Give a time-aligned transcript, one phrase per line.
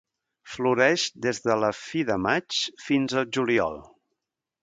[0.51, 3.79] Floreix des de la fi de maig fins al juliol.